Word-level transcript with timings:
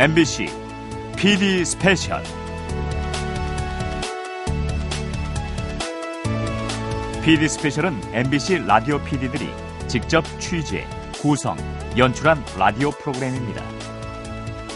MBC 0.00 0.46
PD 1.16 1.64
스페셜 1.64 2.22
PD 7.24 7.48
스페셜은 7.48 8.00
MBC 8.12 8.58
라디오 8.58 9.02
PD들이 9.02 9.48
직접 9.88 10.24
취재, 10.38 10.86
구성, 11.20 11.56
연출한 11.96 12.44
라디오 12.56 12.92
프로그램입니다. 12.92 13.60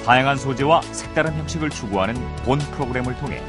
다양한 0.05 0.39
소재와 0.39 0.82
색다른 0.82 1.34
형식을 1.34 1.70
추구하는 1.70 2.16
본 2.39 2.59
프로그램을 2.59 3.16
통해 3.18 3.41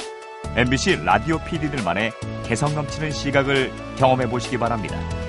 MBC 0.56 0.98
라디오 1.04 1.40
PD들만의 1.40 2.12
개성 2.46 2.76
넘치는 2.76 3.10
시각을 3.10 3.72
경험해 3.98 4.30
보시기 4.30 4.60
바랍니다. 4.60 5.23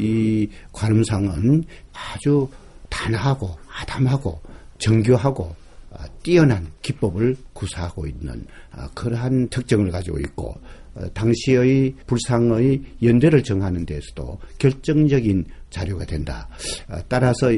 이 0.00 0.48
관음상은 0.72 1.64
아주 1.92 2.48
단하고 2.88 3.56
아담하고 3.80 4.40
정교하고 4.78 5.54
아, 5.90 6.06
뛰어난 6.22 6.66
기법을 6.82 7.36
구사하고 7.52 8.06
있는 8.06 8.44
아, 8.70 8.88
그러한 8.94 9.48
특징을 9.48 9.90
가지고 9.90 10.18
있고 10.20 10.54
어, 10.94 11.08
당시의 11.14 11.94
불상의 12.06 12.82
연대를 13.02 13.42
정하는 13.42 13.86
데서도 13.86 14.38
결정적인 14.58 15.46
자료가 15.70 16.04
된다. 16.04 16.48
아, 16.88 17.02
따라서 17.08 17.52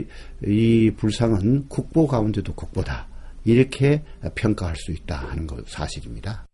이 0.44 0.90
불상은 0.96 1.68
국보 1.68 2.06
가운데도 2.06 2.54
국보다. 2.54 3.08
이렇게 3.44 4.02
평가할 4.34 4.76
수 4.76 4.92
있다 4.92 5.16
하는 5.16 5.46
것 5.46 5.66
사실입니다. 5.68 6.46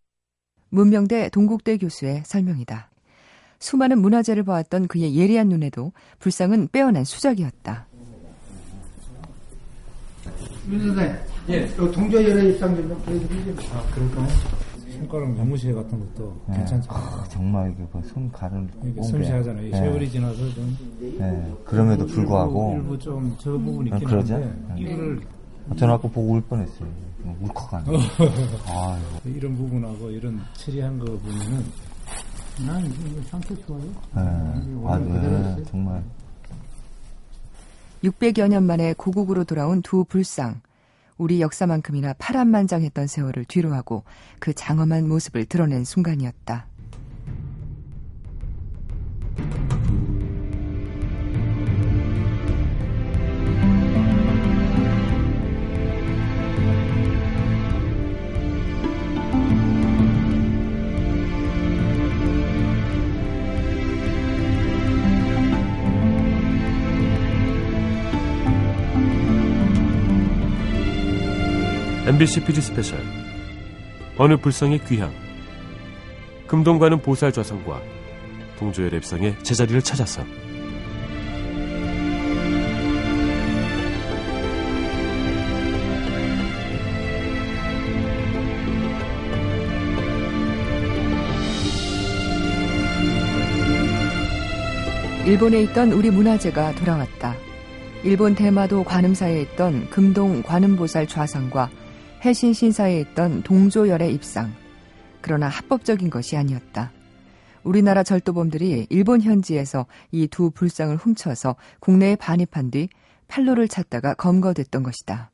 문명대 0.69 1.29
동국대 1.31 1.79
교수의 1.79 2.23
설명이다. 2.25 2.91
수많은 3.59 3.99
문화재를 4.01 4.43
보았던 4.43 4.89
그의 4.89 5.17
예리한 5.17 5.49
눈에도 5.49 5.93
불상은 6.19 6.69
빼어난 6.73 7.05
수작이었다. 7.05 7.87
윤 10.71 10.81
선생, 10.81 11.17
예. 11.49 11.67
동조 11.77 12.23
열애 12.25 12.51
입상 12.51 12.75
좀 12.75 12.89
보여주시죠. 13.05 13.55
아, 13.75 13.83
그럴까요? 13.95 14.27
손가락 14.95 15.35
나무새 15.35 15.73
같은 15.73 15.99
것도 15.99 16.41
네. 16.49 16.57
괜찮죠. 16.57 16.89
아, 16.93 17.25
정말 17.29 17.73
이게 17.73 17.87
이게 18.85 19.01
온 19.01 19.07
섬세하잖아요. 19.09 19.71
게. 19.71 19.77
세월이 19.77 20.11
지나서 20.11 20.55
좀. 20.55 20.79
네. 21.01 21.53
그럼에도 21.65 22.07
불구하고 22.07 22.73
일부, 22.77 22.93
일부 22.93 22.99
좀저 22.99 23.51
부분 23.53 23.93
아, 23.93 23.97
있긴 23.97 24.09
그러죠? 24.09 24.35
한데, 24.35 24.55
네. 24.75 24.81
이거를, 24.81 25.21
저는 25.77 25.95
아까 25.95 26.09
보고 26.09 26.33
울 26.33 26.41
뻔했어요. 26.43 26.89
울컥하네. 27.41 27.85
아, 28.69 28.99
이런 29.25 29.57
부분하고 29.57 30.11
이런 30.11 30.41
처리한 30.55 30.99
거 30.99 31.07
보면은, 31.07 31.65
난 32.59 32.85
이거 32.87 33.23
상태 33.29 33.55
좋아요. 33.67 33.83
네. 34.15 34.21
아, 34.87 34.99
네. 34.99 35.65
정말. 35.65 36.03
600여 38.05 38.49
년 38.49 38.65
만에 38.65 38.95
고국으로 38.95 39.45
돌아온 39.45 39.83
두 39.83 40.05
불상. 40.05 40.61
우리 41.17 41.41
역사만큼이나 41.41 42.15
파란만장했던 42.19 43.07
세월을 43.07 43.45
뒤로하고 43.47 44.05
그 44.39 44.53
장엄한 44.53 45.09
모습을 45.09 45.47
드러낸 45.47 45.85
순간이었다. 45.85 46.67
MBC 72.07 72.45
PD 72.45 72.61
Special. 72.61 73.01
어느 74.19 74.37
불상의 74.37 74.85
귀향. 74.85 75.11
금동관음보살 76.47 77.33
좌상과 77.33 77.81
동조여래입상의 78.59 79.43
제자리를 79.43 79.81
찾아서. 79.81 80.23
일본에 95.25 95.63
있던 95.63 95.93
우리 95.93 96.11
문화재가 96.11 96.75
돌아왔다. 96.75 97.35
일본 98.03 98.35
대마도 98.35 98.85
관음사에 98.85 99.41
있던 99.41 99.89
금동 99.89 100.43
관음보살 100.43 101.07
좌상과 101.07 101.71
해신 102.25 102.55
신사에 102.55 103.01
있던 103.01 103.43
동조열의 103.43 104.15
입상. 104.15 104.51
그러나 105.21 105.49
합법적인 105.49 106.09
것이 106.09 106.37
아니었다. 106.39 106.91
우리나라 107.65 108.03
절도범들이 108.03 108.87
일본 108.89 109.21
현지에서 109.21 109.87
이 110.11 110.27
두 110.29 110.51
불상을 110.51 110.97
훔쳐서 110.97 111.57
국내에 111.81 112.17
반입한 112.17 112.71
뒤 112.71 112.89
판로를 113.29 113.69
찾다가 113.69 114.15
검거됐던 114.15 114.83
것이다. 114.83 115.31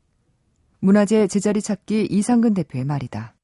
문화재 0.80 1.28
제자리 1.28 1.62
찾기 1.62 2.06
이상근 2.10 2.54
대표의 2.54 2.84
말이다. 2.84 3.34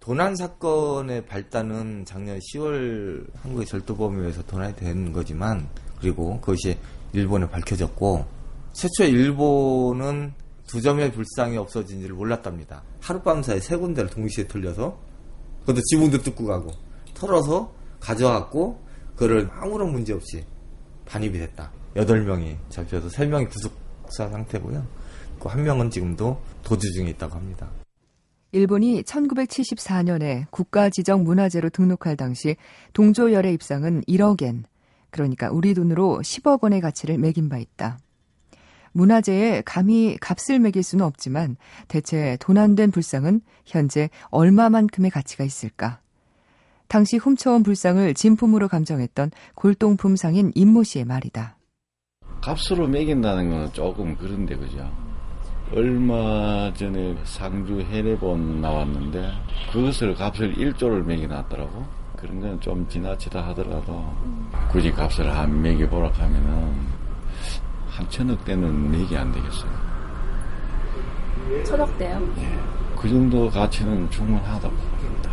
도난 0.00 0.36
사건의 0.36 1.26
발단은 1.26 2.04
작년 2.04 2.38
10월 2.38 3.26
한국의 3.42 3.66
절도범에 3.66 4.20
의해서 4.20 4.42
도난이 4.42 4.76
된 4.76 5.12
거지만 5.12 5.68
그리고 6.00 6.38
그것이 6.40 6.76
일본에 7.12 7.48
밝혀졌고 7.48 8.24
최초 8.74 9.04
일본은 9.04 10.32
두 10.66 10.80
점의 10.80 11.12
불상이 11.12 11.56
없어진지를 11.56 12.14
몰랐답니다. 12.16 12.82
하룻밤 13.00 13.42
사이에 13.42 13.60
세 13.60 13.76
군데를 13.76 14.10
동시에 14.10 14.48
털려서 14.48 14.98
그것도 15.60 15.80
지붕도 15.82 16.18
뜯고 16.18 16.46
가고 16.46 16.72
털어서 17.14 17.72
가져왔고 18.00 18.80
그거를 19.14 19.48
아무런 19.52 19.92
문제 19.92 20.12
없이 20.12 20.44
반입이 21.06 21.38
됐다. 21.38 21.70
8명이 21.94 22.56
잡혀서 22.68 23.08
3명이 23.08 23.48
구속사 23.50 24.28
상태고요. 24.28 24.86
그 25.38 25.48
한 25.48 25.62
명은 25.62 25.90
지금도 25.90 26.40
도주 26.64 26.90
중에 26.92 27.10
있다고 27.10 27.36
합니다. 27.36 27.70
일본이 28.52 29.02
1974년에 29.02 30.50
국가지정 30.50 31.24
문화재로 31.24 31.68
등록할 31.70 32.16
당시 32.16 32.56
동조열의 32.94 33.52
입상은 33.54 34.02
1억 34.08 34.42
엔, 34.42 34.64
그러니까 35.10 35.50
우리 35.50 35.74
돈으로 35.74 36.20
10억 36.22 36.62
원의 36.62 36.80
가치를 36.80 37.18
매긴 37.18 37.48
바 37.48 37.58
있다. 37.58 37.98
문화재에 38.96 39.62
감히 39.66 40.16
값을 40.20 40.58
매길 40.58 40.82
수는 40.82 41.04
없지만 41.04 41.56
대체 41.86 42.38
도난된 42.40 42.90
불상은 42.90 43.42
현재 43.66 44.08
얼마만큼의 44.30 45.10
가치가 45.10 45.44
있을까? 45.44 46.00
당시 46.88 47.18
훔쳐온 47.18 47.62
불상을 47.62 48.14
진품으로 48.14 48.68
감정했던 48.68 49.32
골동품 49.54 50.16
상인 50.16 50.50
임모 50.54 50.82
씨의 50.84 51.04
말이다. 51.04 51.56
값으로 52.40 52.86
매긴다는 52.88 53.50
건 53.50 53.72
조금 53.72 54.16
그런데 54.16 54.56
그죠. 54.56 54.90
얼마 55.74 56.72
전에 56.74 57.16
상주 57.24 57.80
해내본 57.80 58.60
나왔는데 58.60 59.30
그것을 59.72 60.14
값을 60.14 60.54
1조를 60.54 61.04
매겨놨더라고. 61.04 62.06
그런 62.16 62.40
건 62.40 62.58
좀 62.60 62.88
지나치다 62.88 63.46
하더라도 63.48 64.10
굳이 64.70 64.90
값을 64.90 65.36
한 65.36 65.60
매겨보라 65.60 66.12
하면은 66.12 66.95
한 67.96 68.06
천억 68.10 68.44
대는 68.44 68.90
매기 68.90 69.16
안 69.16 69.32
되겠어요. 69.32 69.72
천억 71.64 71.96
대요? 71.96 72.20
그 72.94 73.08
정도 73.08 73.48
가치는 73.48 74.10
충분하다고 74.10 74.76
봅니다. 74.76 75.30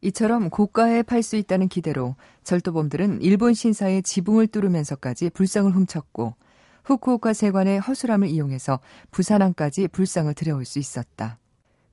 이처럼 0.00 0.50
고가에 0.50 1.04
팔 1.04 1.22
수 1.22 1.36
있다는 1.36 1.68
기대로 1.68 2.16
절도범들은 2.42 3.22
일본 3.22 3.54
신사의 3.54 4.02
지붕을 4.02 4.48
뚫으면서까지 4.48 5.30
불상을 5.30 5.70
훔쳤고 5.70 6.34
후쿠오카 6.82 7.34
세관의 7.34 7.78
허술함을 7.78 8.26
이용해서 8.26 8.80
부산항까지 9.12 9.86
불상을 9.88 10.34
들여올 10.34 10.64
수 10.64 10.80
있었다. 10.80 11.38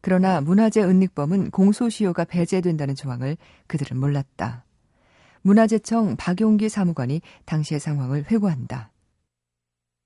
그러나 0.01 0.41
문화재 0.41 0.81
은닉범은 0.81 1.51
공소시효가 1.51 2.23
배제된다는 2.23 2.95
조항을 2.95 3.37
그들은 3.67 3.99
몰랐다. 3.99 4.65
문화재청 5.43 6.15
박용기 6.15 6.67
사무관이 6.67 7.21
당시의 7.45 7.79
상황을 7.79 8.25
회고한다. 8.31 8.89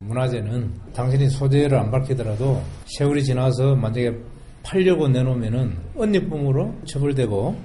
문화재는 0.08 0.72
당신이 0.94 1.30
소재를 1.30 1.78
안 1.78 1.92
밝히더라도 1.92 2.62
세월이 2.86 3.24
지나서 3.24 3.76
만약에 3.76 4.14
팔려고 4.64 5.08
내놓으면은 5.08 5.78
언니쁨으로 5.96 6.74
처벌되고 6.86 7.56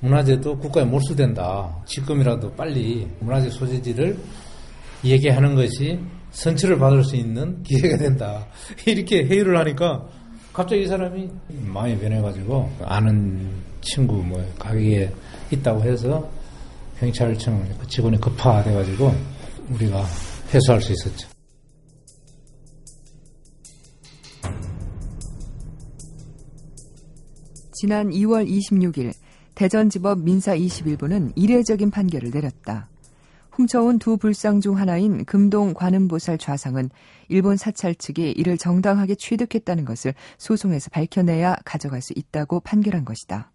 문화재도 0.00 0.58
국가에 0.58 0.84
몰수된다. 0.84 1.82
지금이라도 1.86 2.52
빨리 2.52 3.08
문화재 3.20 3.48
소재지를 3.48 4.18
얘기하는 5.04 5.54
것이 5.54 5.98
선처를 6.30 6.78
받을 6.78 7.02
수 7.04 7.16
있는 7.16 7.62
기회가 7.62 7.96
된다. 7.96 8.46
이렇게 8.86 9.24
회의를 9.24 9.56
하니까 9.58 10.04
갑자기 10.52 10.82
이 10.82 10.86
사람이 10.86 11.28
마음이 11.66 11.98
변해가지고 11.98 12.70
아는 12.84 13.50
친구 13.80 14.16
뭐 14.16 14.44
가게에 14.58 15.10
있다고 15.50 15.82
해서 15.82 16.28
경찰청 16.98 17.64
직원이 17.88 18.20
급파돼가지고 18.20 19.14
우리가 19.70 20.04
해소할 20.52 20.80
수 20.80 20.92
있었죠. 20.92 21.33
지난 27.84 28.08
2월 28.08 28.48
26일 28.48 29.12
대전지법 29.54 30.20
민사 30.20 30.56
21부는 30.56 31.32
이례적인 31.36 31.90
판결을 31.90 32.30
내렸다. 32.30 32.88
훔쳐온 33.50 33.98
두 33.98 34.16
불상 34.16 34.62
중 34.62 34.78
하나인 34.78 35.26
금동 35.26 35.74
관음보살 35.74 36.38
좌상은 36.38 36.88
일본 37.28 37.58
사찰 37.58 37.94
측이 37.94 38.30
이를 38.38 38.56
정당하게 38.56 39.16
취득했다는 39.16 39.84
것을 39.84 40.14
소송에서 40.38 40.88
밝혀내야 40.88 41.56
가져갈 41.66 42.00
수 42.00 42.14
있다고 42.16 42.60
판결한 42.60 43.04
것이다. 43.04 43.52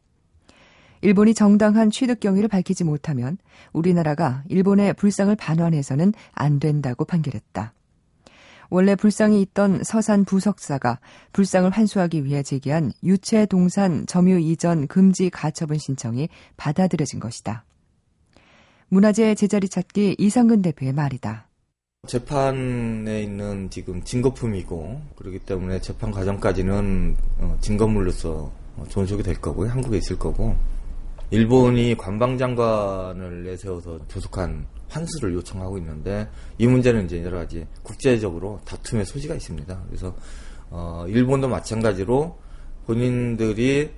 일본이 1.01 1.33
정당한 1.33 1.89
취득 1.89 2.19
경위를 2.19 2.49
밝히지 2.49 2.83
못하면 2.83 3.39
우리나라가 3.73 4.43
일본의 4.47 4.93
불상을 4.93 5.35
반환해서는 5.37 6.13
안 6.33 6.59
된다고 6.59 7.03
판결했다. 7.03 7.73
원래 8.69 8.95
불상이 8.95 9.42
있던 9.42 9.83
서산 9.83 10.25
부석사가 10.25 11.00
불상을 11.33 11.69
환수하기 11.69 12.24
위해 12.25 12.44
제기한 12.44 12.92
유체 13.04 13.45
동산 13.45 14.06
점유 14.06 14.39
이전 14.39 14.88
금지 14.88 15.30
가처분 15.30 15.77
신청이 15.77 16.30
받아들여진 16.57 17.19
것이다. 17.19 17.66
문화재 18.89 19.36
제자리 19.36 19.69
찾기 19.69 20.16
이상근 20.18 20.62
대표의 20.62 20.94
말이다. 20.94 21.48
재판에 22.07 23.24
있는 23.24 23.69
지금 23.69 24.04
증거품이고 24.04 25.01
그렇기 25.15 25.39
때문에 25.39 25.81
재판 25.81 26.12
과정까지는 26.12 27.18
어, 27.39 27.57
증거물로서 27.60 28.51
존속이 28.88 29.24
될 29.24 29.36
거고요. 29.42 29.69
한국에 29.69 29.98
있을 29.98 30.18
거고 30.18 30.56
일본이 31.31 31.95
관방장관을 31.95 33.44
내세워서 33.44 34.07
조속한 34.07 34.65
환수를 34.89 35.33
요청하고 35.36 35.77
있는데 35.77 36.30
이 36.57 36.68
문제는 36.68 37.06
이제 37.06 37.24
여러 37.24 37.38
가지 37.38 37.65
국제적으로 37.83 38.59
다툼의 38.65 39.06
소지가 39.06 39.36
있습니다. 39.36 39.83
그래서 39.88 40.15
어, 40.69 41.06
일본도 41.07 41.47
마찬가지로 41.47 42.38
본인들이 42.86 43.91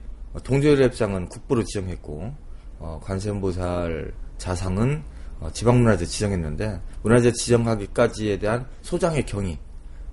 동조협상은 0.43 1.29
국부로 1.29 1.63
지정했고 1.63 2.33
어, 2.79 2.99
관세음보살 3.03 4.13
자상은 4.37 5.03
어, 5.39 5.49
지방문화재 5.51 6.05
지정했는데 6.05 6.81
문화재 7.03 7.31
지정하기까지에 7.31 8.39
대한 8.39 8.67
소장의 8.81 9.25
경위, 9.25 9.57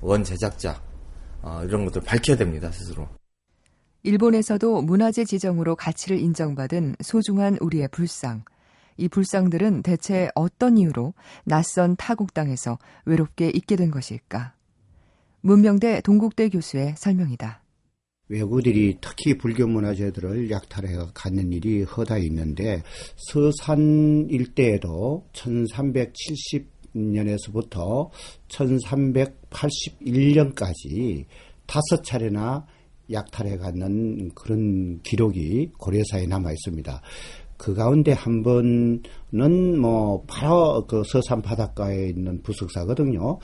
원 0.01 0.25
제작자 0.25 0.81
어, 1.43 1.63
이런 1.65 1.85
것들 1.85 2.03
밝혀야 2.03 2.37
됩니다 2.37 2.71
스스로. 2.73 3.09
일본에서도 4.03 4.83
문화재 4.83 5.25
지정으로 5.25 5.77
가치를 5.77 6.19
인정받은 6.19 6.97
소중한 7.01 7.59
우리의 7.61 7.89
불상. 7.89 8.45
이 8.99 9.09
불상들은 9.09 9.83
대체 9.83 10.29
어떤 10.35 10.77
이유로 10.77 11.15
낯선 11.45 11.97
타국 11.97 12.35
땅에서 12.35 12.79
외롭게 13.07 13.49
있게 13.49 13.77
된 13.77 13.91
것일까? 13.91 14.53
문명대 15.41 16.03
동국대 16.03 16.51
교수의 16.51 16.97
설명이다. 16.99 17.63
외국들이 18.29 18.99
특히 19.01 19.39
불교 19.39 19.67
문화재들을 19.67 20.51
약탈해 20.51 20.95
갖는 21.15 21.51
일이 21.53 21.85
허다히 21.85 22.27
있는데 22.27 22.83
서산 23.17 24.27
일대에도 24.29 25.27
1370년에서부터 25.33 28.11
1381년까지 28.49 31.25
다섯 31.67 32.03
차례나 32.03 32.67
약탈해 33.11 33.57
갖는 33.57 34.33
그런 34.35 35.01
기록이 35.03 35.71
고려사에 35.79 36.27
남아 36.27 36.53
있습니다. 36.53 37.01
그 37.59 37.75
가운데 37.75 38.13
한 38.13 38.43
번은 38.43 39.03
뭐 39.81 40.25
바로 40.27 40.87
그 40.87 41.03
서산 41.05 41.43
바닷가에 41.43 42.09
있는 42.09 42.41
부석사거든요. 42.43 43.39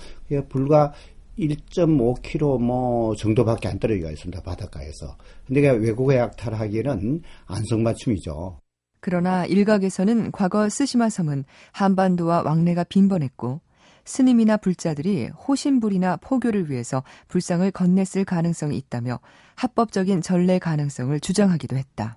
불과 0.49 0.93
1.5km 1.38 2.61
뭐 2.61 3.14
정도밖에 3.16 3.69
안 3.69 3.78
떨어져 3.78 4.11
있습니다. 4.11 4.40
바닷가에서. 4.43 5.16
근데 5.46 5.69
외국에 5.69 6.16
약탈하기에는 6.16 7.22
안성맞춤이죠. 7.46 8.58
그러나 9.00 9.44
일각에서는 9.44 10.31
과거 10.32 10.69
스시마 10.69 11.10
섬은 11.10 11.44
한반도와 11.72 12.43
왕래가 12.43 12.84
빈번했고 12.84 13.60
스님이나 14.06 14.58
불자들이 14.58 15.28
호신불이나 15.28 16.19
포교를 16.19 16.70
위해서 16.70 17.02
불상을 17.28 17.70
건넸을 17.72 18.25
가능성이 18.25 18.76
있다며 18.78 19.19
합법적인 19.56 20.22
전례 20.22 20.58
가능성을 20.58 21.19
주장하기도 21.20 21.76
했다. 21.76 22.17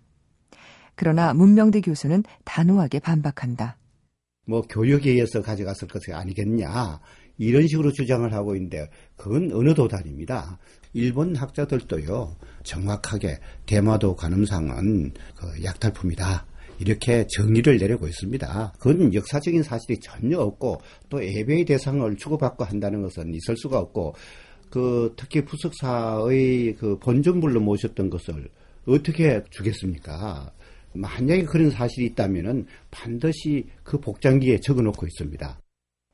그러나 0.98 1.34
문명대 1.34 1.80
교수는 1.80 2.24
단호하게 2.44 3.00
반박한다. 3.00 3.78
뭐 4.48 4.62
교육에 4.64 5.12
의해서 5.12 5.42
가져갔을 5.42 5.88
것이 5.88 6.12
아니겠냐 6.12 7.00
이런 7.38 7.68
식으로 7.68 7.92
주장을 7.92 8.32
하고 8.34 8.56
있는데 8.56 8.90
그건 9.16 9.52
어느 9.54 9.74
도단입니다. 9.74 10.58
일본 10.94 11.36
학자들도요 11.36 12.36
정확하게 12.64 13.38
대마도 13.66 14.16
관음상은 14.16 15.14
그 15.36 15.64
약탈품이다. 15.64 16.46
이렇게 16.80 17.26
정의를 17.36 17.78
내리고 17.78 18.08
있습니다. 18.08 18.74
그건 18.80 19.14
역사적인 19.14 19.64
사실이 19.64 20.00
전혀 20.00 20.40
없고 20.40 20.82
또 21.10 21.24
예배의 21.24 21.66
대상을 21.66 22.16
주고받고 22.18 22.64
한다는 22.64 23.02
것은 23.02 23.34
있을 23.34 23.56
수가 23.58 23.80
없고 23.80 24.16
그 24.70 25.14
특히 25.16 25.44
부석사의 25.44 26.76
그 26.76 26.98
본전불로 27.00 27.62
모셨던 27.62 28.10
것을 28.10 28.50
어떻게 28.88 29.44
주겠습니까? 29.50 30.52
만약에 30.94 31.44
그런 31.44 31.69
사실이 31.69 32.07
있다면은 32.07 32.66
반드시 32.92 33.68
그 33.84 34.00
복장기에 34.00 34.60
적어 34.62 34.81
놓고 34.81 35.06
있습니다. 35.07 35.60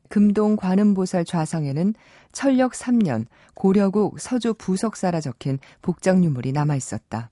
금동 0.10 0.56
관음보살 0.56 1.26
좌상에는 1.26 1.96
철력 2.32 2.74
3년 2.74 3.26
고려국 3.56 4.20
서주 4.20 4.54
부석사라 4.56 5.22
적힌 5.22 5.58
복장 5.82 6.24
유물이 6.24 6.52
남아 6.52 6.76
있었다. 6.76 7.32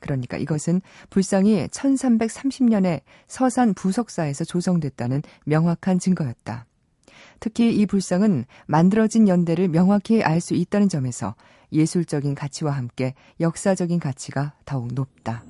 그러니까 0.00 0.36
이것은 0.36 0.80
불상이 1.10 1.66
1330년에 1.68 3.00
서산 3.26 3.74
부석사에서 3.74 4.44
조성됐다는 4.44 5.22
명확한 5.44 5.98
증거였다. 5.98 6.66
특히 7.40 7.74
이 7.76 7.86
불상은 7.86 8.44
만들어진 8.66 9.28
연대를 9.28 9.68
명확히 9.68 10.22
알 10.22 10.40
수 10.40 10.54
있다는 10.54 10.88
점에서 10.88 11.34
예술적인 11.72 12.34
가치와 12.34 12.72
함께 12.72 13.14
역사적인 13.40 14.00
가치가 14.00 14.54
더욱 14.64 14.94
높다. 14.94 15.44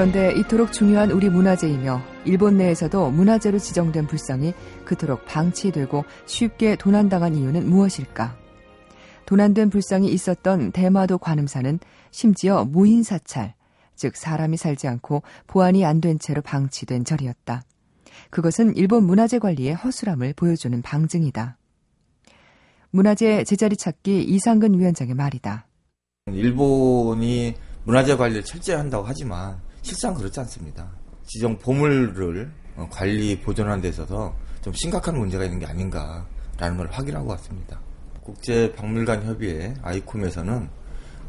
그런데 0.00 0.32
이토록 0.34 0.72
중요한 0.72 1.10
우리 1.10 1.28
문화재이며 1.28 2.00
일본 2.24 2.56
내에서도 2.56 3.10
문화재로 3.10 3.58
지정된 3.58 4.06
불상이 4.06 4.54
그토록 4.86 5.26
방치되고 5.26 6.06
쉽게 6.24 6.76
도난당한 6.76 7.34
이유는 7.34 7.68
무엇일까? 7.68 8.34
도난된 9.26 9.68
불상이 9.68 10.10
있었던 10.10 10.72
대마도 10.72 11.18
관음사는 11.18 11.78
심지어 12.12 12.64
무인 12.64 13.02
사찰, 13.02 13.52
즉 13.94 14.16
사람이 14.16 14.56
살지 14.56 14.88
않고 14.88 15.22
보안이 15.46 15.84
안 15.84 16.00
된 16.00 16.18
채로 16.18 16.40
방치된 16.40 17.04
절이었다. 17.04 17.62
그것은 18.30 18.76
일본 18.76 19.04
문화재 19.04 19.38
관리의 19.38 19.74
허술함을 19.74 20.32
보여주는 20.32 20.80
방증이다. 20.80 21.58
문화재 22.88 23.44
제자리 23.44 23.76
찾기 23.76 24.22
이상근 24.22 24.78
위원장의 24.78 25.12
말이다. 25.12 25.66
일본이 26.32 27.52
문화재 27.84 28.16
관리를 28.16 28.44
철저히 28.44 28.76
한다고 28.76 29.04
하지만 29.06 29.60
실상 29.82 30.14
그렇지 30.14 30.38
않습니다. 30.40 30.90
지정 31.26 31.58
보물을 31.58 32.50
어, 32.76 32.88
관리 32.90 33.40
보존하는 33.40 33.80
데 33.80 33.88
있어서 33.88 34.34
좀 34.62 34.72
심각한 34.72 35.18
문제가 35.18 35.44
있는 35.44 35.58
게 35.58 35.66
아닌가라는 35.66 36.76
걸 36.76 36.88
확인하고 36.90 37.30
왔습니다. 37.30 37.80
국제 38.22 38.72
박물관 38.74 39.24
협의회 39.24 39.74
아이콤에서는 39.82 40.68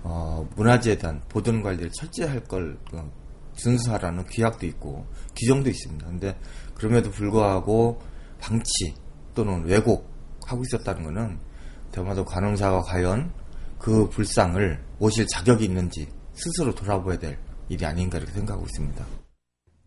어, 0.03 0.47
문화재에 0.55 0.97
대한 0.97 1.21
보존 1.29 1.61
관리를 1.61 1.91
철저히 1.91 2.27
할걸 2.27 2.77
어, 2.93 3.11
준수하라는 3.55 4.25
규약도 4.25 4.65
있고 4.67 5.05
규정도 5.37 5.69
있습니다. 5.69 6.07
근데 6.07 6.37
그럼에도 6.73 7.11
불구하고 7.11 8.01
방치 8.39 8.95
또는 9.35 9.63
왜곡하고 9.65 10.63
있었다는 10.63 11.03
것은 11.03 11.39
대마도 11.91 12.25
관음사가 12.25 12.81
과연 12.81 13.31
그 13.77 14.09
불상을 14.09 14.83
모실 14.99 15.27
자격이 15.27 15.65
있는지 15.65 16.07
스스로 16.33 16.73
돌아보아야 16.73 17.19
될 17.19 17.37
일이 17.71 17.85
아닌가 17.85 18.17
이렇게 18.17 18.33
생각하고 18.33 18.65
있습니다. 18.65 19.05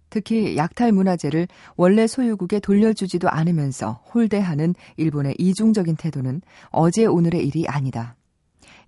특히 0.09 0.57
약탈 0.57 0.93
문화재를 0.93 1.49
원래 1.77 2.07
소유국에 2.07 2.61
돌려주지도 2.61 3.29
않으면서 3.29 4.03
홀대하는 4.15 4.75
일본의 4.97 5.35
이중적인 5.39 5.97
태도는 5.97 6.41
어제 6.71 7.05
오늘의 7.05 7.47
일이 7.47 7.67
아니다. 7.69 8.17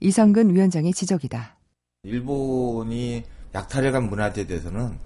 이상근 0.00 0.54
위원장의 0.54 0.92
지적이다. 0.92 1.58
일본이 2.04 3.24
약탈해간 3.54 4.08
문화재에 4.08 4.46
대해서는 4.46 4.98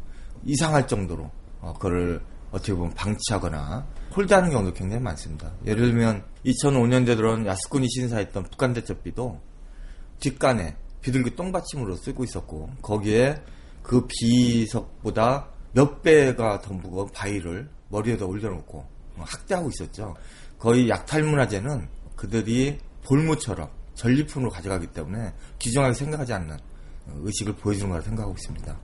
이상할 0.45 0.87
정도로 0.87 1.31
어, 1.61 1.73
그걸 1.75 2.23
어떻게 2.53 2.75
보면 2.75 2.95
방치하거나 2.95 3.87
홀대하는 4.15 4.51
경우도 4.51 4.75
굉장히 4.75 5.03
많습니다. 5.03 5.53
예를 5.67 5.87
들면 5.87 6.25
2005년대 6.45 7.17
들어온 7.17 7.47
야스쿠니 7.47 7.89
신사했던 7.89 8.45
북한 8.45 8.73
대첩비도 8.73 9.41
뒷간에 10.21 10.77
비둘기 11.01 11.35
똥받침으로 11.35 11.97
쓰고 11.97 12.25
있었고 12.25 12.71
거기에 12.83 13.37
그 13.91 14.07
비석보다 14.07 15.49
몇 15.73 16.01
배가 16.01 16.61
더 16.61 16.73
무거운 16.73 17.09
바위를 17.13 17.69
머리에다 17.89 18.25
올려놓고 18.25 18.87
학대하고 19.17 19.69
있었죠. 19.69 20.15
거의 20.61 20.89
약탈문화재는 20.89 21.89
그들이 22.15 22.79
볼모처럼 23.03 23.69
전리품으로 23.95 24.53
가져가기 24.53 24.87
때문에 24.93 25.33
귀중하게 25.59 25.95
생각하지 25.95 26.33
않는 26.35 26.57
의식을 27.17 27.57
보여주는 27.57 27.91
거라 27.91 28.01
생각하고 28.01 28.35
있습니다. 28.35 28.81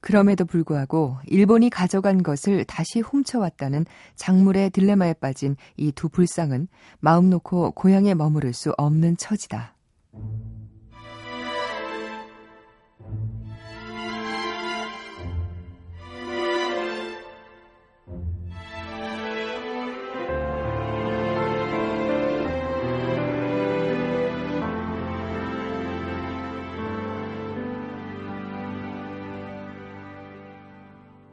그럼에도 0.00 0.44
불구하고 0.44 1.16
일본이 1.26 1.68
가져간 1.68 2.22
것을 2.22 2.64
다시 2.66 3.00
훔쳐왔다는 3.00 3.84
작물의 4.14 4.70
딜레마에 4.70 5.14
빠진 5.14 5.56
이 5.76 5.90
두 5.90 6.08
불상은 6.08 6.68
마음 7.00 7.30
놓고 7.30 7.72
고향에 7.72 8.14
머무를 8.14 8.52
수 8.52 8.72
없는 8.78 9.16
처지다. 9.16 9.74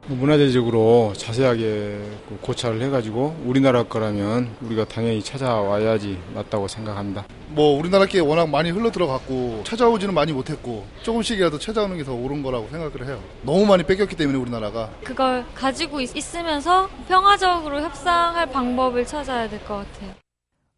문화재적으로 0.08 1.12
자세하게 1.16 1.62
그 2.28 2.38
고찰을 2.40 2.80
해가지고 2.82 3.36
우리나라 3.44 3.82
거라면 3.82 4.56
우리가 4.62 4.84
당연히 4.86 5.22
찾아와야지 5.22 6.18
맞다고 6.34 6.66
생각합니다. 6.66 7.26
뭐 7.50 7.78
우리나라 7.78 8.06
게 8.06 8.20
워낙 8.20 8.48
많이 8.48 8.70
흘러 8.70 8.90
들어갔고 8.90 9.62
찾아오지는 9.64 10.14
많이 10.14 10.32
못했고 10.32 10.86
조금씩이라도 11.02 11.58
찾아오는 11.58 11.96
게 11.96 12.04
더 12.08 12.14
옳은 12.14 12.42
거라고 12.42 12.68
생각을 12.70 13.06
해요. 13.06 13.22
너무 13.42 13.66
많이 13.66 13.82
뺏겼기 13.82 14.16
때문에 14.16 14.38
우리나라가 14.38 14.90
그걸 15.04 15.44
가지고 15.54 16.00
있, 16.00 16.16
있으면서 16.16 16.88
평화적으로 17.06 17.82
협상할 17.82 18.50
방법을 18.50 19.04
찾아야 19.04 19.46
될 19.48 19.58
것 19.60 19.74
같아요. 19.92 20.14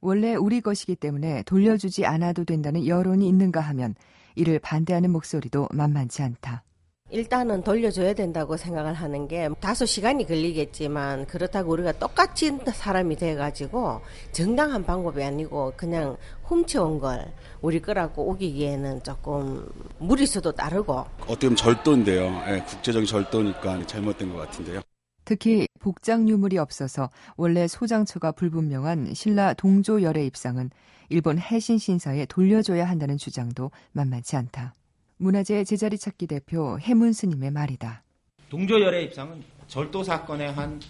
원래 0.01 0.35
우리 0.35 0.61
것이기 0.61 0.97
때문에 0.97 1.45
돌려주지 1.45 2.05
않아도 2.07 2.45
된다는 2.45 2.85
여론이 2.87 3.29
있는가 3.29 3.61
하면 3.61 3.95
이를 4.35 4.59
반대하는 4.59 5.11
목소리도 5.13 5.69
만만치 5.73 6.23
않다. 6.23 6.65
일단은 7.11 7.63
돌려줘야 7.63 8.15
된다고 8.15 8.57
생각을 8.57 8.95
하는 8.95 9.27
게 9.27 9.49
다소 9.61 9.85
시간이 9.85 10.27
걸리겠지만 10.27 11.27
그렇다고 11.27 11.73
우리가 11.73 11.93
똑같이 11.93 12.57
사람이 12.73 13.17
돼가지고 13.17 14.01
정당한 14.33 14.85
방법이 14.85 15.23
아니고 15.23 15.73
그냥 15.77 16.17
훔쳐온 16.45 17.01
걸 17.01 17.33
우리 17.61 17.81
거라고 17.81 18.31
우기기에는 18.31 19.03
조금 19.03 19.69
무리수도 19.99 20.53
따르고 20.53 21.07
어떻게 21.23 21.47
보면 21.47 21.57
절도인데요. 21.57 22.31
네, 22.47 22.65
국제적인 22.65 23.07
절도니까 23.07 23.87
잘못된 23.87 24.33
것 24.33 24.39
같은데요. 24.39 24.81
특히 25.25 25.67
복장 25.81 26.29
유물이 26.29 26.59
없어서 26.59 27.11
원래 27.37 27.69
소장처가 27.69 28.33
불분명한 28.33 29.15
신라 29.15 29.55
동조 29.55 30.03
열의 30.03 30.27
입상은 30.27 30.71
일본 31.09 31.39
해신 31.39 31.79
신사에 31.79 32.27
돌려줘야 32.27 32.89
한다는 32.89 33.17
주장도 33.17 33.71
만만치 33.93 34.37
않다. 34.37 34.75
문화재 35.21 35.65
제자리 35.65 35.99
찾기 35.99 36.27
대표 36.29 36.79
해문 36.81 37.13
스님의 37.13 37.51
말이다. 37.51 38.03
동조열의 38.49 39.05
입상은 39.05 39.43
절도 39.69 40.03
사건의 40.03 40.51
한 40.51 40.81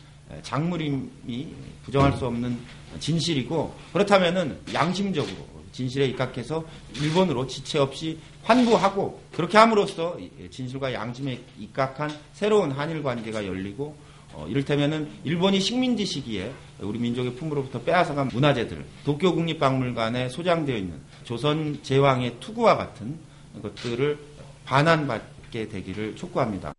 작물임이 0.43 1.53
부정할 1.83 2.13
수 2.13 2.27
없는 2.27 2.57
진실이고 3.01 3.75
그렇다면은 3.93 4.57
양심적으로 4.73 5.35
진실에 5.73 6.07
입각해서 6.07 6.65
일본으로 6.95 7.49
지체 7.49 7.81
없이 7.81 8.21
환부하고 8.45 9.21
그렇게 9.33 9.59
함으로써 9.59 10.17
진실과 10.49 10.93
양심에 10.93 11.41
입각한 11.59 12.11
새로운 12.33 12.71
한일 12.71 13.03
관계가 13.03 13.45
열리고 13.45 13.97
어, 14.33 14.47
이를테면은 14.49 15.11
일본이 15.25 15.59
식민지 15.59 16.07
시기에 16.07 16.53
우리 16.79 17.01
민족의 17.01 17.35
품으로부터 17.35 17.83
빼앗아간 17.83 18.29
문화재들을 18.29 18.85
도쿄 19.05 19.35
국립박물관에 19.35 20.29
소장되어 20.29 20.77
있는 20.77 21.01
조선 21.25 21.83
제왕의 21.83 22.37
투구와 22.39 22.77
같은 22.77 23.19
것들을 23.63 24.19
반환받게 24.65 25.69
되기를 25.69 26.17
촉구합니다. 26.17 26.75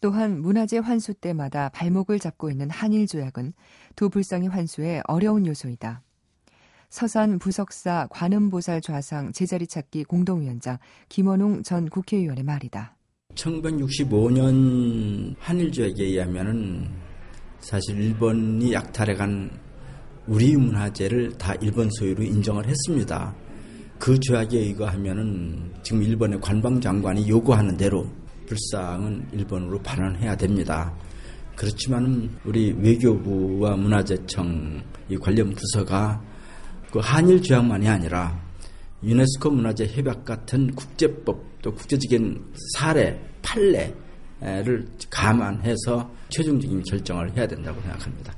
또한 0.00 0.40
문화재 0.40 0.78
환수 0.78 1.14
때마다 1.14 1.68
발목을 1.68 2.18
잡고 2.18 2.50
있는 2.50 2.70
한일 2.70 3.06
조약은 3.06 3.52
두 3.96 4.08
불상의 4.08 4.48
환수에 4.48 5.02
어려운 5.06 5.46
요소이다. 5.46 6.02
서산 6.88 7.38
부석사 7.38 8.08
관음보살 8.10 8.80
좌상 8.80 9.30
제자리 9.32 9.66
찾기 9.66 10.04
공동위원장 10.04 10.78
김원웅 11.08 11.62
전 11.62 11.88
국회의원의 11.88 12.42
말이다. 12.42 12.96
1965년 13.34 15.36
한일조약에 15.38 16.02
의하면은 16.02 16.90
사실 17.60 18.00
일본이 18.00 18.72
약탈해간 18.72 19.50
우리 20.26 20.56
문화재를 20.56 21.36
다 21.38 21.54
일본 21.60 21.88
소유로 21.98 22.24
인정을 22.24 22.66
했습니다. 22.66 23.34
그 24.00 24.18
조약에 24.18 24.58
의거하면은 24.58 25.74
지금 25.82 26.02
일본의 26.02 26.40
관방장관이 26.40 27.28
요구하는 27.28 27.76
대로 27.76 28.06
불상은 28.46 29.28
일본으로 29.30 29.78
반환해야 29.82 30.34
됩니다. 30.36 30.90
그렇지만 31.54 32.30
우리 32.46 32.72
외교부와 32.72 33.76
문화재청 33.76 34.82
이 35.10 35.16
관련 35.18 35.50
부서가 35.50 36.18
그 36.90 36.98
한일 37.00 37.42
조약만이 37.42 37.86
아니라 37.86 38.40
유네스코 39.04 39.50
문화재 39.50 39.86
협약 39.86 40.24
같은 40.24 40.74
국제법 40.74 41.60
또 41.60 41.74
국제적인 41.74 42.42
사례 42.72 43.20
판례를 43.42 44.88
감안해서 45.10 46.10
최종적인 46.30 46.82
결정을 46.84 47.36
해야 47.36 47.46
된다고 47.46 47.78
생각합니다. 47.82 48.34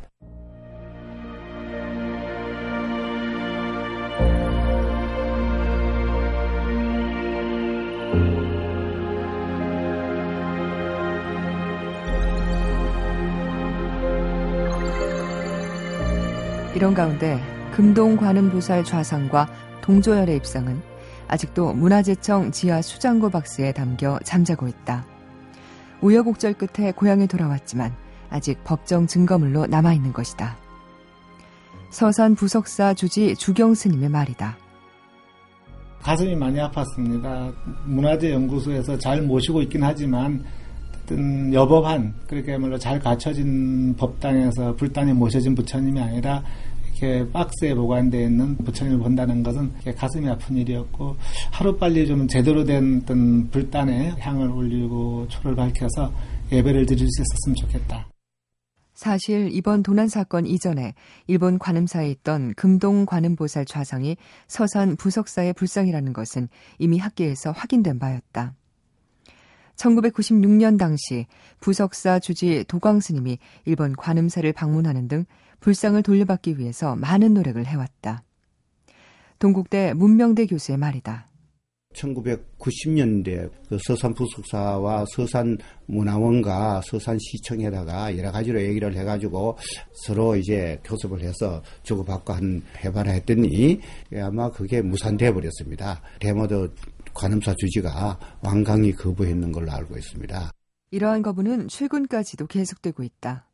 이런 16.82 16.94
가운데 16.94 17.40
금동 17.70 18.16
관음보살 18.16 18.82
좌상과 18.82 19.48
동조열의 19.82 20.36
입상은 20.36 20.82
아직도 21.28 21.74
문화재청 21.74 22.50
지하 22.50 22.82
수장고 22.82 23.30
박스에 23.30 23.70
담겨 23.70 24.18
잠자고 24.24 24.66
있다. 24.66 25.06
우여곡절 26.00 26.54
끝에 26.54 26.90
고향에 26.90 27.28
돌아왔지만 27.28 27.94
아직 28.30 28.64
법정 28.64 29.06
증거물로 29.06 29.66
남아있는 29.66 30.12
것이다. 30.12 30.56
서산 31.90 32.34
부석사 32.34 32.94
주지 32.94 33.36
주경 33.36 33.74
스님의 33.74 34.08
말이다. 34.08 34.56
가슴이 36.00 36.34
많이 36.34 36.58
아팠습니다. 36.58 37.54
문화재연구소에서 37.84 38.98
잘 38.98 39.22
모시고 39.22 39.62
있긴 39.62 39.84
하지만 39.84 40.44
여법한 41.52 42.14
그렇게야말로 42.26 42.78
잘 42.78 42.98
갖춰진 42.98 43.94
법당에서 43.96 44.74
불당에 44.76 45.12
모셔진 45.12 45.54
부처님이 45.54 46.00
아니라 46.00 46.42
이렇게 46.92 47.28
박스에 47.30 47.74
보관되어 47.74 48.22
있는 48.22 48.56
부처님을 48.58 48.98
본다는 49.00 49.42
것은 49.42 49.72
가슴이 49.96 50.28
아픈 50.28 50.56
일이었고 50.56 51.16
하루빨리 51.50 52.06
좀 52.06 52.28
제대로 52.28 52.64
된 52.64 53.00
어떤 53.02 53.48
불단에 53.50 54.14
향을 54.18 54.50
올리고 54.50 55.26
초를 55.28 55.56
밝혀서 55.56 56.12
예배를 56.52 56.86
드릴 56.86 57.06
수 57.08 57.22
있었으면 57.22 57.56
좋겠다. 57.56 58.06
사실 58.94 59.48
이번 59.50 59.82
도난 59.82 60.06
사건 60.06 60.46
이전에 60.46 60.94
일본 61.26 61.58
관음사에 61.58 62.08
있던 62.10 62.54
금동 62.54 63.04
관음보살 63.04 63.64
좌상이 63.64 64.16
서산 64.46 64.94
부석사의 64.96 65.54
불상이라는 65.54 66.12
것은 66.12 66.48
이미 66.78 66.98
학계에서 66.98 67.50
확인된 67.50 67.98
바였다. 67.98 68.54
1996년 69.82 70.78
당시 70.78 71.26
부석사 71.60 72.20
주지 72.20 72.64
도광스님이 72.68 73.38
일본 73.64 73.94
관음사를 73.96 74.52
방문하는 74.52 75.08
등 75.08 75.24
불상을 75.60 76.00
돌려받기 76.02 76.58
위해서 76.58 76.94
많은 76.96 77.34
노력을 77.34 77.64
해왔다. 77.64 78.22
동국대 79.38 79.94
문명대 79.94 80.46
교수의 80.46 80.78
말이다. 80.78 81.28
1990년대 81.94 83.50
그 83.68 83.78
서산 83.86 84.14
부석사와 84.14 85.04
서산 85.14 85.58
문화원과 85.86 86.80
서산 86.86 87.18
시청에다가 87.18 88.16
여러 88.16 88.32
가지로 88.32 88.62
얘기를 88.62 88.96
해가지고 88.96 89.58
서로 89.92 90.34
이제 90.36 90.78
교섭을 90.84 91.20
해서 91.20 91.62
주고받고 91.82 92.32
한 92.32 92.62
해발을 92.82 93.12
했더니 93.12 93.78
아마 94.14 94.50
그게 94.50 94.80
무산돼 94.80 95.32
버렸습니다. 95.34 96.00
대모도 96.18 96.68
관음사 97.14 97.54
주지가 97.56 98.18
완강히 98.42 98.92
거부했는 98.92 99.52
걸로 99.52 99.72
알고 99.72 99.96
있습니다. 99.96 100.50
이러한 100.90 101.22
거부는 101.22 101.68
최근까지도 101.68 102.46
계속되고 102.46 103.02
있다. 103.02 103.46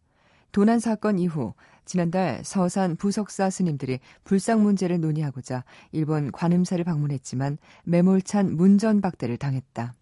도난 0.52 0.78
사건 0.80 1.18
이후 1.18 1.54
지난달 1.84 2.42
서산 2.44 2.96
부석사 2.96 3.50
스님들이 3.50 4.00
불상 4.24 4.62
문제를 4.62 5.00
논의하고자 5.00 5.64
일본 5.92 6.32
관음사를 6.32 6.82
방문했지만 6.84 7.58
매몰찬 7.84 8.56
문전박대를 8.56 9.36
당했다. 9.36 9.94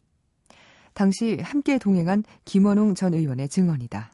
당시 0.95 1.39
함께 1.43 1.79
동행한 1.79 2.25
김원웅 2.45 2.95
전 2.95 3.13
의원의 3.15 3.49
증언이다. 3.51 4.11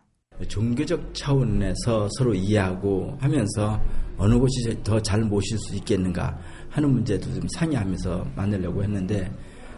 종교적 0.48 1.14
차원에서 1.14 2.08
서로 2.18 2.34
이해하고 2.34 3.16
하면서 3.20 3.80
어느 4.16 4.36
곳이 4.38 4.82
더 4.82 5.00
잘 5.00 5.22
모실 5.22 5.56
수 5.58 5.76
있겠는가 5.76 6.36
하는 6.72 6.90
문제도 6.90 7.32
좀 7.32 7.46
상의하면서 7.54 8.26
만들려고 8.34 8.82
했는데 8.82 9.30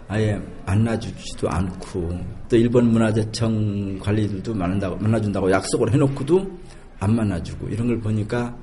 아예 0.06 0.40
만나주지도 0.64 1.48
않고 1.48 2.10
또 2.48 2.56
일본 2.56 2.90
문화재청 2.90 3.98
관리들도 3.98 4.54
만난다고 4.54 4.96
만나준다고 4.96 5.50
약속을 5.50 5.92
해놓고도 5.92 6.58
안 7.00 7.16
만나주고 7.16 7.68
이런 7.68 7.88
걸 7.88 8.00
보니까 8.00 8.56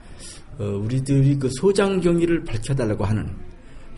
어, 0.57 0.63
우리들이 0.63 1.37
그 1.37 1.49
소장 1.59 1.99
경위를 1.99 2.43
밝혀달라고 2.43 3.03
하는 3.03 3.35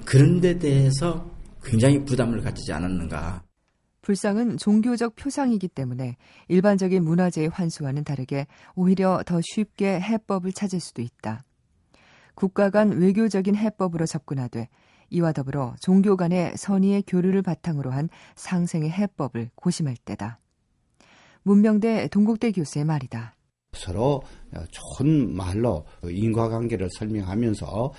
그런 0.06 0.40
데 0.42 0.58
대해서 0.58 1.30
굉장히 1.64 2.04
부담을 2.04 2.42
가지지 2.42 2.74
않았는가. 2.74 3.44
불상은 4.02 4.58
종교적 4.58 5.16
표상이기 5.16 5.70
때문에 5.70 6.18
일반적인 6.50 7.04
문화재의 7.04 7.50
환수와는 7.50 8.04
다르게 8.04 8.48
오히려 8.76 9.24
더 9.26 9.40
쉽게 9.42 10.00
해법을 10.02 10.52
찾을 10.52 10.80
수도 10.82 11.02
있다. 11.02 11.44
국가 12.36 12.70
간 12.70 12.92
외교적인 12.92 13.56
해법으로 13.56 14.06
접근하되 14.06 14.70
이와 15.10 15.32
더불어 15.32 15.76
종교 15.80 16.18
간의 16.18 16.54
선의의 16.58 17.04
교류를 17.06 17.42
바탕으로 17.42 17.92
한 17.92 18.10
상생의 18.36 18.90
해법을 18.90 19.52
고심할 19.56 19.96
때다. 20.04 20.40
문명대 21.44 22.08
동국대 22.08 22.52
교수의 22.52 22.86
말이다. 22.86 23.36
서로 23.74 24.22
좋은 24.72 25.36
말로 25.36 25.86
인과관계를 26.04 26.90
설명하면서 26.98 27.94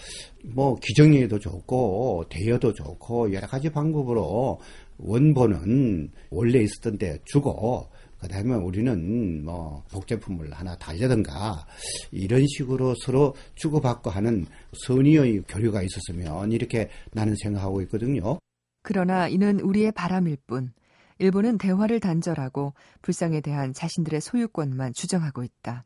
뭐 0.54 0.76
기정리에도 0.76 1.38
좋고 1.38 2.24
대여도 2.30 2.72
좋고 2.72 3.32
여러 3.32 3.46
가지 3.46 3.70
방법으로 3.70 4.60
원본은 4.98 6.10
원래 6.30 6.60
있었던 6.60 6.98
데 6.98 7.18
주고 7.24 7.88
그다음에 8.24 8.54
우리는 8.54 9.44
뭐 9.44 9.84
복제품을 9.92 10.52
하나 10.52 10.76
달려든가 10.76 11.66
이런 12.10 12.46
식으로 12.46 12.94
서로 13.04 13.34
주고받고 13.54 14.10
하는 14.10 14.46
선의의 14.86 15.42
교류가 15.46 15.82
있었으면 15.82 16.50
이렇게 16.52 16.88
나는 17.12 17.34
생각하고 17.36 17.82
있거든요. 17.82 18.38
그러나 18.82 19.28
이는 19.28 19.60
우리의 19.60 19.92
바람일 19.92 20.38
뿐 20.46 20.72
일본은 21.18 21.58
대화를 21.58 22.00
단절하고 22.00 22.72
불상에 23.02 23.40
대한 23.40 23.72
자신들의 23.72 24.20
소유권만 24.20 24.94
주장하고 24.94 25.44
있다. 25.44 25.84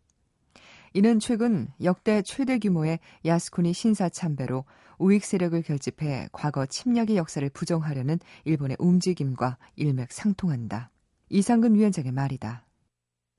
이는 0.94 1.18
최근 1.18 1.68
역대 1.82 2.22
최대 2.22 2.58
규모의 2.58 3.00
야스쿠니 3.24 3.72
신사 3.72 4.08
참배로 4.08 4.64
우익 4.98 5.24
세력을 5.24 5.60
결집해 5.62 6.28
과거 6.32 6.66
침략의 6.66 7.16
역사를 7.16 7.46
부정하려는 7.50 8.18
일본의 8.44 8.76
움직임과 8.80 9.58
일맥상통한다. 9.76 10.90
이상근 11.30 11.74
위원장의 11.74 12.12
말이다. 12.12 12.64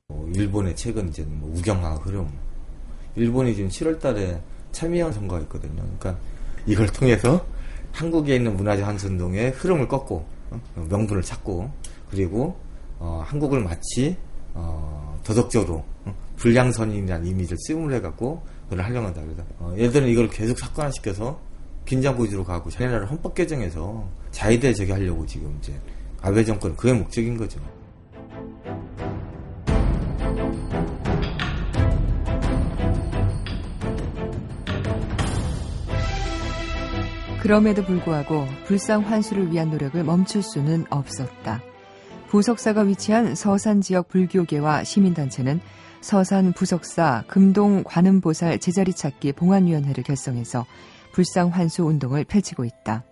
뭐 0.08 0.30
일본의 0.34 0.76
최근 0.76 1.10
이제 1.10 1.24
뭐 1.24 1.52
우경화 1.56 1.96
흐름. 1.96 2.30
일본이 3.16 3.56
지금 3.56 3.70
7월 3.70 4.00
달에 4.00 4.40
참여형 4.72 5.12
선거가 5.12 5.42
있거든요. 5.44 5.82
그러니까 5.82 6.18
이걸 6.66 6.88
통해서 6.88 7.46
한국에 7.92 8.36
있는 8.36 8.56
문화재 8.56 8.84
환수운동의 8.84 9.52
흐름을 9.52 9.88
꺾고 9.88 10.26
어? 10.52 10.62
명분을 10.90 11.24
찾고 11.24 11.72
그리고 12.10 12.60
어, 13.00 13.24
한국을 13.26 13.64
마치 13.64 14.16
어, 14.54 15.20
도덕적으로 15.24 15.84
어? 16.06 16.16
불량선인이라는 16.38 17.28
이미지를 17.28 17.58
쓰임을 17.66 17.94
해갖고 17.96 18.44
그걸 18.70 18.86
하려고 18.86 19.08
한다. 19.08 19.22
그래서 19.22 19.44
어, 19.58 19.74
얘들은 19.78 20.08
이걸 20.08 20.30
계속 20.30 20.58
사건화시켜서 20.60 21.40
긴장고지로 21.86 22.44
가고 22.44 22.70
자기나라 22.70 23.08
헌법 23.08 23.34
개정에서 23.34 24.08
자위대 24.32 24.74
저기 24.74 24.92
하려고 24.92 25.26
지금 25.26 25.58
이제 25.60 25.74
아베 26.22 26.44
정권 26.44 26.76
그게 26.76 26.94
목적인 26.94 27.36
거죠. 27.38 27.60
그럼에도 37.50 37.84
불구하고 37.84 38.46
불상 38.68 39.02
환수를 39.02 39.52
위한 39.52 39.72
노력을 39.72 40.04
멈출 40.04 40.44
수는 40.44 40.86
없었다. 40.92 41.64
부석사가 42.28 42.82
위치한 42.82 43.34
서산 43.34 43.82
지역 43.82 44.08
불교계와 44.10 44.84
시민단체는 44.84 45.60
서산 46.00 46.54
부석사 46.54 47.24
금동 47.26 47.84
관음보살 47.84 48.60
제자리 48.60 48.94
찾기 48.94 49.32
봉안위원회를 49.32 50.04
결성해서 50.04 50.68
불상 51.12 51.50
환수 51.50 51.86
운동을 51.86 52.24
펼치고 52.24 52.66
있다. 52.66 53.04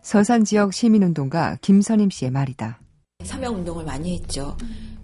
서산 0.00 0.44
지역 0.44 0.72
시민운동가 0.72 1.58
김선임 1.60 2.10
씨의 2.10 2.30
말이다. 2.30 2.78
서명 3.24 3.56
운동을 3.56 3.84
많이 3.84 4.16
했죠. 4.16 4.56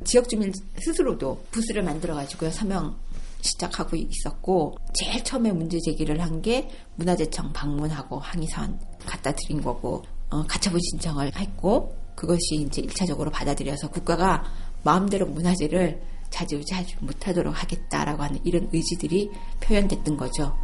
지역 0.04 0.28
주민 0.28 0.52
스스로도 0.78 1.46
부스를 1.50 1.82
만들어 1.82 2.14
가지고 2.14 2.48
서명 2.50 2.96
시작하고 3.42 3.96
있었고 3.96 4.76
제일 4.94 5.22
처음에 5.24 5.52
문제 5.52 5.78
제기를 5.78 6.20
한 6.20 6.40
게 6.40 6.70
문화재청 6.96 7.52
방문하고 7.52 8.18
항의선 8.18 8.80
갖다 9.04 9.32
드린 9.32 9.60
거고 9.60 10.02
어, 10.30 10.42
가처분 10.46 10.80
신청을 10.80 11.36
했고 11.36 11.94
그것이 12.14 12.66
이제 12.66 12.82
1차적으로 12.82 13.30
받아들여서 13.30 13.90
국가가 13.90 14.44
마음대로 14.84 15.26
문화재를 15.26 16.00
자지우지하지 16.30 16.96
못하도록 17.00 17.52
하겠다라고 17.62 18.22
하는 18.22 18.40
이런 18.44 18.68
의지들이 18.72 19.30
표현됐던 19.60 20.16
거죠. 20.16 20.56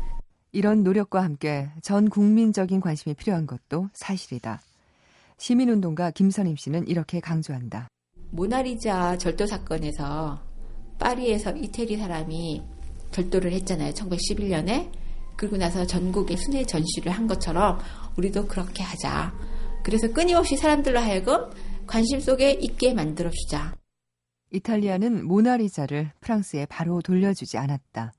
이런 0.52 0.82
노력과 0.84 1.22
함께 1.22 1.68
전 1.82 2.08
국민적인 2.08 2.80
관심이 2.80 3.14
필요한 3.14 3.46
것도 3.46 3.88
사실이다. 3.92 4.60
시민운동가 5.38 6.12
김선임 6.12 6.56
씨는 6.56 6.88
이렇게 6.88 7.20
강조한다. 7.20 7.88
모나리자 8.30 9.18
절도 9.18 9.46
사건에서 9.46 10.40
파리에서 10.98 11.56
이태리 11.56 11.96
사람이 11.96 12.62
절도를 13.11 13.52
했잖아요. 13.52 13.92
1911년에. 13.92 14.90
그리고 15.37 15.56
나서 15.56 15.87
전국에 15.87 16.37
순회 16.37 16.64
전시를 16.64 17.12
한 17.12 17.26
것처럼 17.26 17.78
우리도 18.16 18.46
그렇게 18.46 18.82
하자. 18.82 19.35
그래서 19.82 20.12
끊임없이 20.12 20.56
사람들로 20.56 20.98
하여금 20.98 21.50
관심 21.87 22.20
속에 22.20 22.52
있게 22.52 22.94
만들어 22.94 23.30
주자. 23.30 23.74
이탈리아는 24.50 25.26
모나리자를 25.26 26.12
프랑스에 26.20 26.66
바로 26.66 27.02
돌려주지 27.02 27.59
않았다. 27.59 28.12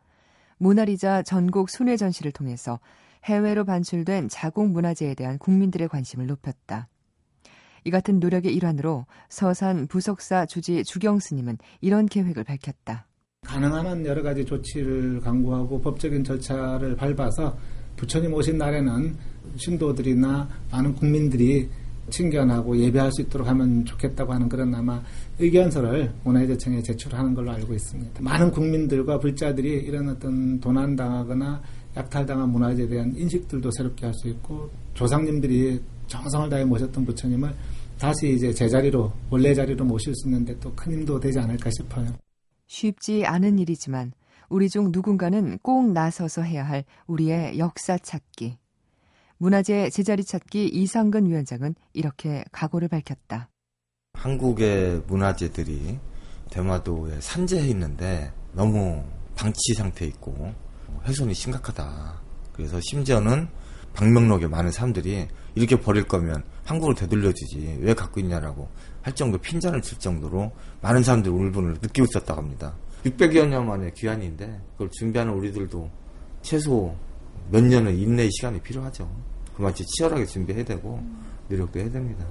모나리자 0.58 1.24
전국 1.24 1.70
순회 1.70 1.98
전시를 1.98 2.32
통해서 2.32 2.80
해외로 3.26 3.66
반출된 3.66 4.30
자국 4.30 4.70
문화재에 4.70 5.16
대한 5.16 5.38
국민들의 5.38 5.88
관심을 5.88 6.28
높였다. 6.28 6.88
이 7.88 7.89
같은 7.89 8.19
노력의 8.19 8.54
일환으로 8.54 9.06
서산 9.30 9.88
부석사 9.88 10.45
주지 10.45 10.84
주경 10.84 11.19
스님은 11.19 11.58
이런 11.80 12.06
계획을 12.06 12.43
밝혔다. 12.43 13.08
가능한 13.45 13.88
한 13.88 14.06
여러 14.06 14.21
가지 14.21 14.43
조치를 14.43 15.21
강구하고 15.21 15.80
법적인 15.80 16.26
절차를 16.26 16.97
밟아서 16.97 17.58
부처님 17.95 18.34
오신 18.34 18.58
날에는 18.58 19.15
신도들이나 19.56 20.50
많은 20.69 20.95
국민들이 20.95 21.69
친견하고 22.10 22.78
예배할 22.78 23.10
수 23.13 23.21
있도록 23.21 23.47
하면 23.47 23.86
좋겠다고 23.86 24.34
하는 24.34 24.50
그런 24.50 24.76
아마 24.76 25.02
의견서를 25.39 26.12
문화재청에 26.26 26.82
제출하는 26.82 27.34
걸로 27.34 27.52
알고 27.52 27.73
있습니다. 27.73 28.21
많은 28.21 28.52
국민들과 28.52 29.17
불자들이 29.17 29.69
이런 29.86 30.10
어떤 30.10 30.60
도난당하거나 30.60 31.62
약탈당한 31.95 32.50
문화재에 32.50 32.88
대한 32.89 33.13
인식들도 33.15 33.71
새롭게 33.71 34.08
할 34.08 34.13
수 34.13 34.28
있고 34.28 34.69
조상님들이 34.93 35.82
정성을 36.08 36.50
다해 36.50 36.65
모셨던 36.65 37.06
부처님을 37.06 37.54
다시 38.00 38.34
이제 38.36 38.54
제자리로 38.54 39.12
원래 39.30 39.54
자리로 39.54 39.84
모실 39.86 40.14
수 40.16 40.28
있는데 40.28 40.58
또 40.60 40.74
큰 40.76 40.94
힘도 40.94 41.20
되지 41.20 41.40
않을까 41.40 41.70
싶어요. 41.72 42.08
쉽지 42.68 43.26
않은 43.26 43.60
일이지만 43.60 44.12
우리 44.50 44.70
중 44.70 44.92
누군가는 44.92 45.58
꼭 45.60 45.92
나서서 45.92 46.44
해야 46.44 46.64
할 46.68 46.86
우리의 47.08 47.58
역사 47.60 47.98
찾기. 47.98 48.58
문화재 49.40 49.90
제자리 49.90 50.24
찾기 50.24 50.68
이상근 50.68 51.26
위원장은 51.28 51.76
이렇게 51.94 52.44
각오를 52.52 52.88
밝혔다. 52.88 53.50
한국의 54.14 55.04
문화재들이 55.08 56.00
대마도에 56.52 57.20
산재해 57.22 57.68
있는데 57.70 58.32
너무 58.54 59.04
방치 59.36 59.74
상태에 59.76 60.08
있고 60.08 60.54
훼손이 61.06 61.34
심각하다. 61.34 62.22
그래서 62.54 62.80
심지어는 62.82 63.48
방명록에 63.98 64.48
많은 64.48 64.72
사람들이 64.72 65.28
이렇게 65.56 65.76
버릴 65.80 66.04
거면 66.04 66.44
한국으로 66.66 66.96
되돌려주지 66.96 67.80
왜 67.82 67.94
갖고 67.96 68.20
있냐라고 68.20 68.70
할 69.02 69.16
정도 69.16 69.40
핀잔을 69.40 69.82
칠 69.82 69.98
정도로 69.98 70.52
많은 70.82 71.02
사람들이 71.02 71.34
울분을 71.34 71.74
느끼고 71.82 72.06
있었다고 72.06 72.40
합니다. 72.40 72.76
600여 73.04 73.48
년 73.48 73.66
만에 73.66 73.92
귀환인데 73.96 74.62
그걸 74.74 74.90
준비하는 74.92 75.34
우리들도 75.34 75.90
최소 76.44 76.96
몇 77.50 77.64
년의 77.64 78.00
인내의 78.00 78.30
시간이 78.32 78.62
필요하죠. 78.62 79.10
그만치 79.56 79.84
치열하게 79.86 80.26
준비해야 80.26 80.64
되고 80.64 81.02
노력도 81.50 81.80
해야 81.80 81.90
됩니다. 81.90 82.26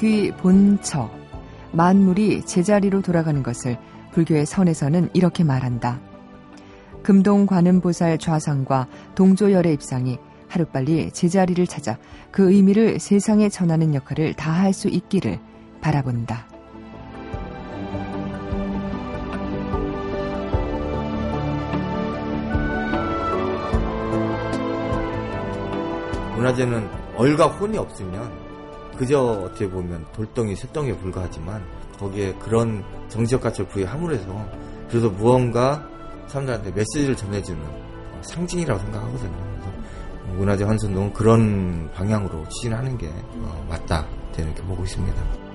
환귀 0.00 0.32
본처 0.38 1.10
만물이 1.72 2.46
제자리로 2.46 3.02
돌아가는 3.02 3.42
것을 3.42 3.76
불교의 4.12 4.46
선에서는 4.46 5.10
이렇게 5.12 5.44
말한다. 5.44 6.00
금동 7.02 7.46
관음보살 7.46 8.18
좌상과 8.18 8.88
동조열의 9.14 9.74
입상이 9.74 10.18
하루빨리 10.48 11.12
제자리를 11.12 11.64
찾아 11.66 11.98
그 12.30 12.50
의미를 12.50 12.98
세상에 12.98 13.48
전하는 13.50 13.94
역할을 13.94 14.34
다할 14.34 14.72
수 14.72 14.88
있기를 14.88 15.38
바라본다. 15.80 16.48
문화재는 26.36 26.88
얼과 27.16 27.46
혼이 27.48 27.76
없으면 27.76 28.49
그저 29.00 29.18
어떻게 29.18 29.66
보면 29.66 30.04
돌덩이 30.12 30.54
쇳덩이에 30.54 30.94
불과하지만 30.98 31.64
거기에 31.98 32.34
그런 32.34 32.84
정치적 33.08 33.40
가치를 33.40 33.66
부여함으로 33.70 34.14
해서 34.14 34.46
그래서 34.90 35.08
무언가 35.08 35.88
사람들한테 36.26 36.70
메시지를 36.72 37.16
전해주는 37.16 37.62
상징이라고 38.20 38.78
생각하거든요. 38.78 39.54
그래서 39.54 40.36
문화재 40.36 40.64
환선동은 40.64 41.14
그런 41.14 41.90
방향으로 41.94 42.46
추진하는 42.50 42.98
게 42.98 43.08
어, 43.08 43.66
맞다. 43.70 44.06
이렇게 44.36 44.62
보고 44.62 44.82
있습니다. 44.84 45.49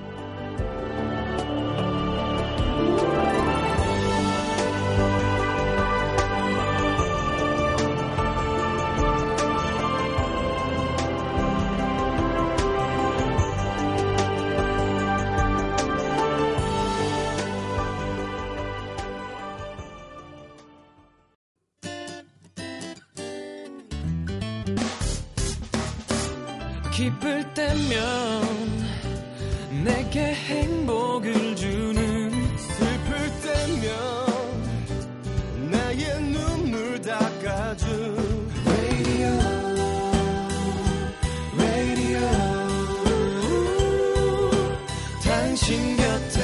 당신 45.55 45.95
곁에 45.95 46.41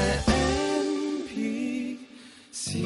MBC 2.39 2.85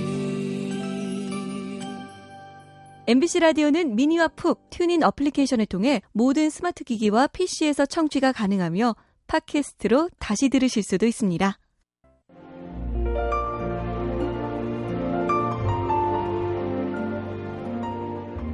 MBC 3.06 3.40
라디오는 3.42 3.96
mini와 3.96 4.30
pooq 4.30 4.68
TuneIn 4.72 5.04
어플리케이션을 5.04 5.68
통해 5.68 6.02
모든 6.14 6.50
스마트 6.50 6.84
기기와 6.84 7.28
PC에서 7.28 7.86
청취가 7.86 8.32
가능하며 8.32 8.96
팟캐스트로 9.28 10.10
다시 10.18 10.50
들으실 10.50 10.82
수도 10.82 11.06
있습니다. 11.06 11.60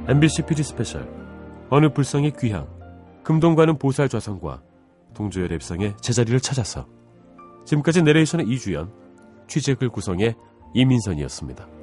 MBC 0.08 0.42
PD 0.42 0.62
Special 0.62 1.08
어느 1.70 1.90
불상의 1.90 2.34
귀향 2.38 2.68
금동가는 3.22 3.78
보살 3.78 4.10
좌상과 4.10 4.62
동조열의 5.14 5.56
입상의 5.56 5.94
제자리를 6.02 6.38
찾아서 6.40 6.86
지금까지 7.64 8.02
내레이션의 8.02 8.46
이주연 8.48 8.92
취재글 9.48 9.90
구성의 9.90 10.34
이민선이었습니다. 10.74 11.81